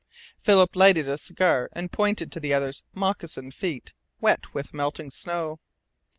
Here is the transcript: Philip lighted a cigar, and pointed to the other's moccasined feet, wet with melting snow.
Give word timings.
Philip 0.39 0.75
lighted 0.75 1.07
a 1.07 1.15
cigar, 1.15 1.69
and 1.73 1.91
pointed 1.91 2.31
to 2.31 2.39
the 2.39 2.55
other's 2.55 2.81
moccasined 2.95 3.53
feet, 3.53 3.93
wet 4.19 4.51
with 4.51 4.73
melting 4.73 5.11
snow. 5.11 5.59